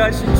viraj 0.00 0.39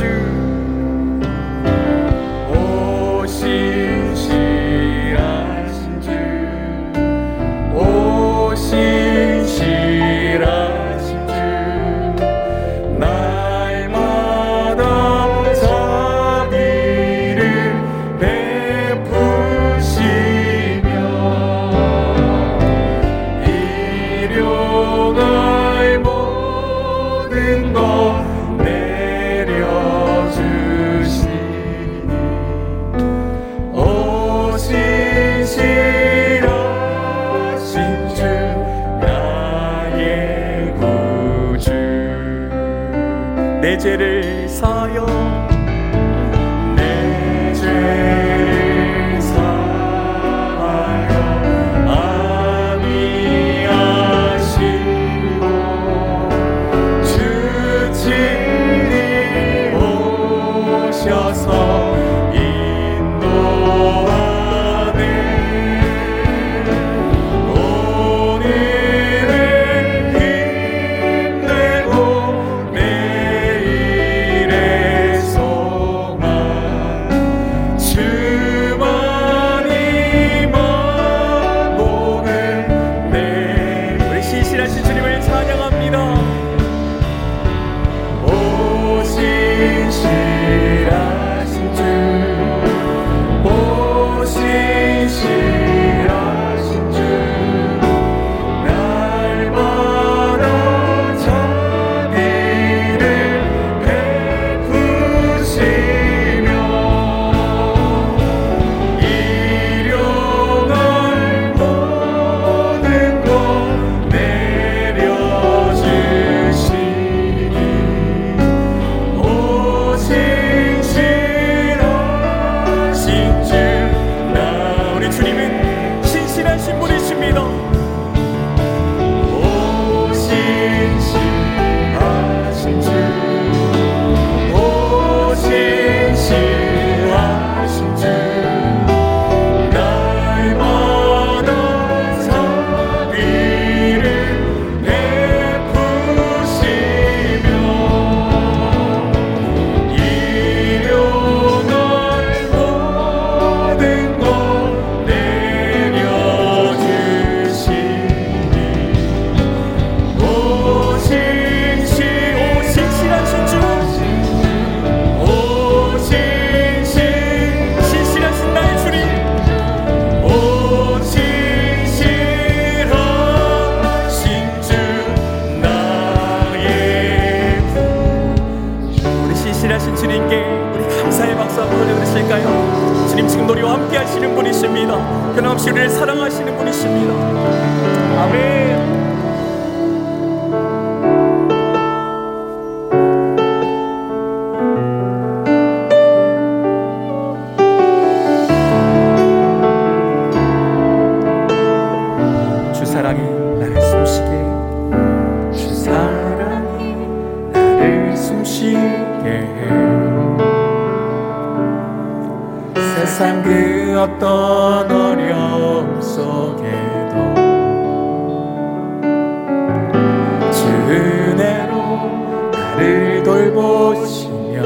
나를 222.81 223.23
돌보시며 223.23 224.62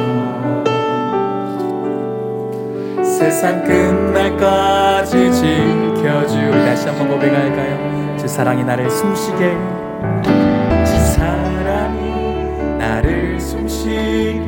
세상 3.03 3.65
끝날까지 3.65 5.33
지켜주 5.33 6.51
다시 6.65 6.89
한번 6.89 7.09
고백할까요? 7.09 8.17
제 8.17 8.29
사랑이 8.29 8.63
나를 8.63 8.89
숨쉬게 8.89 9.57
제 10.85 10.99
사랑이 10.99 12.79
나를 12.79 13.41
숨쉬게 13.41 14.45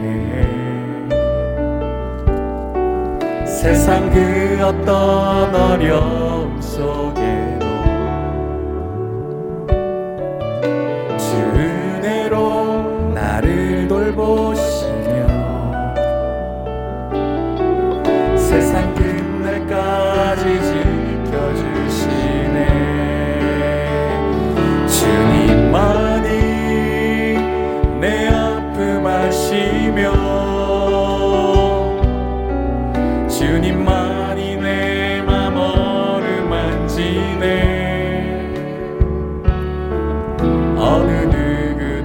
세상 3.44 4.08
그 4.10 4.58
어떤 4.62 5.54
어려움 5.54 6.25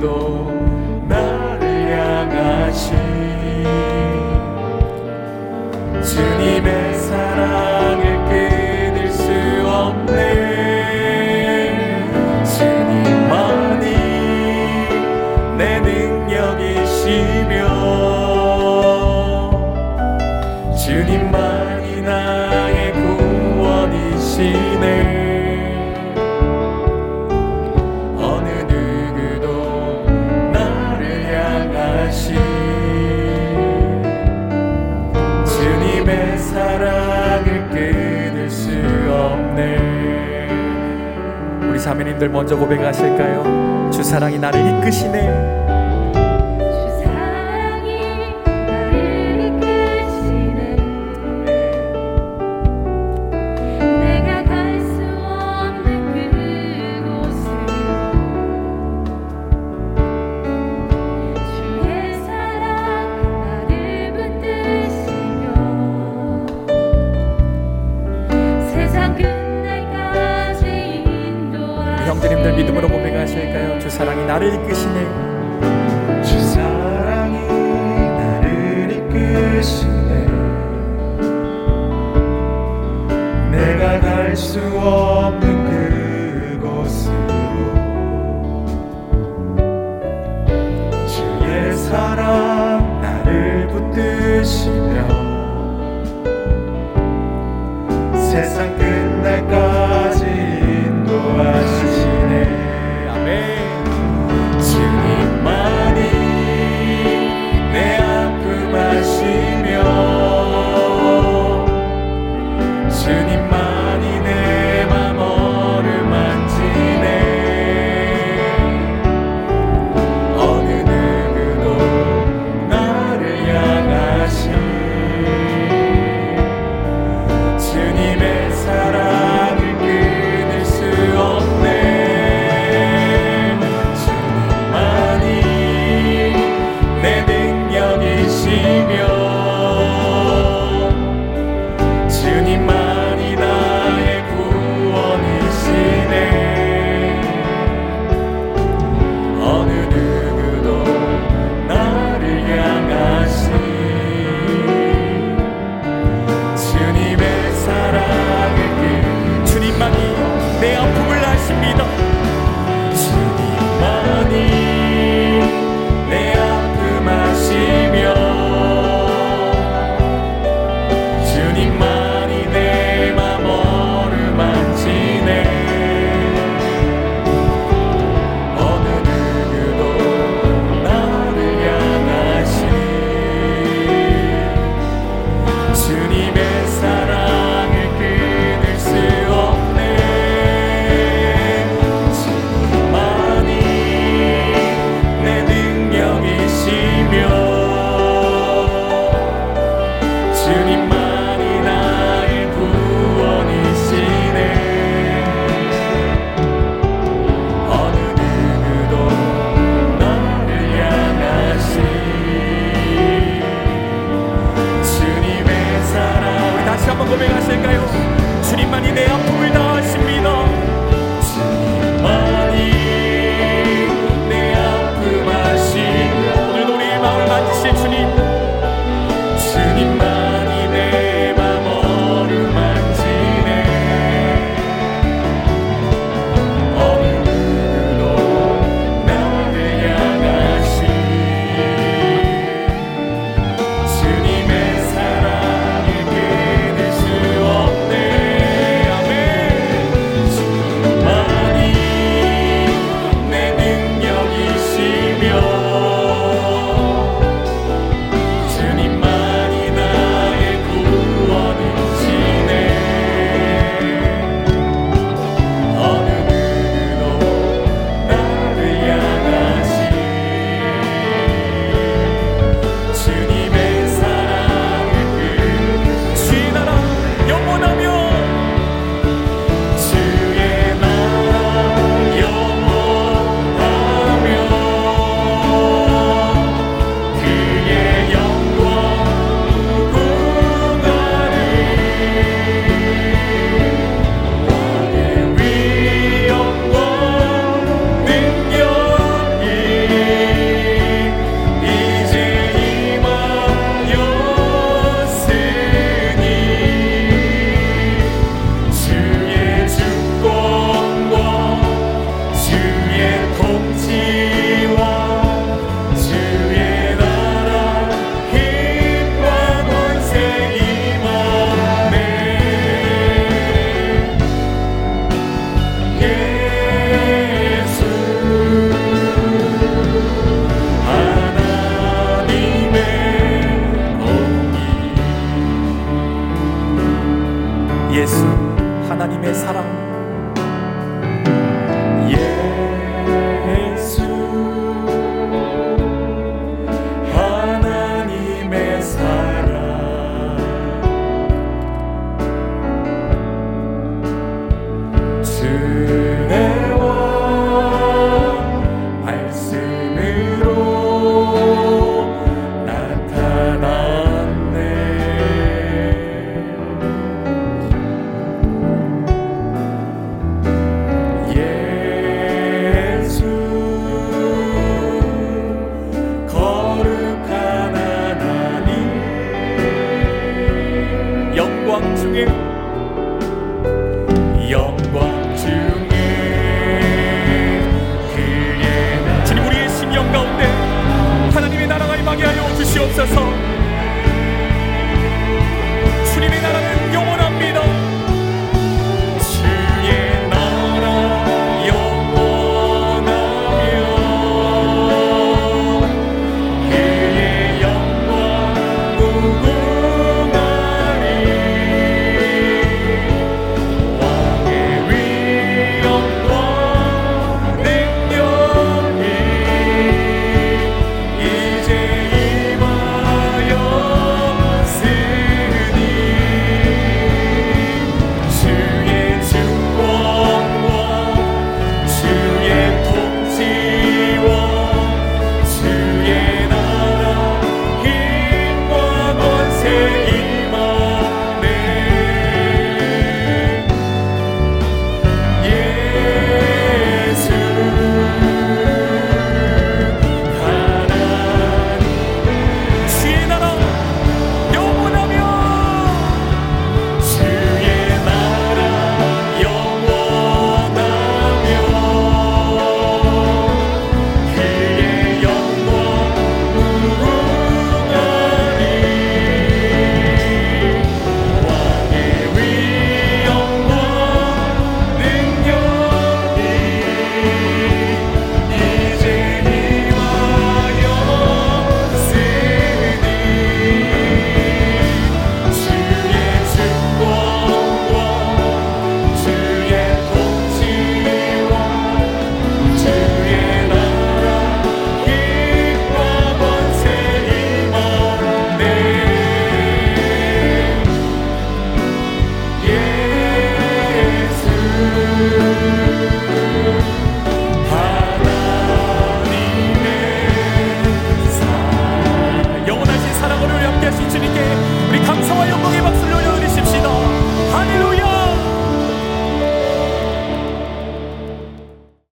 Cristo. 0.02 0.31
여러분들 42.22 42.30
먼저 42.30 42.56
고백하실까요? 42.56 43.90
주 43.92 44.04
사랑이 44.04 44.38
나를 44.38 44.80
이끄시네. 44.80 45.61
हरे 74.42 74.58
कृष्ण 74.68 74.91